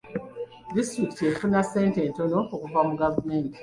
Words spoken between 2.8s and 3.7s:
mu gavumenti.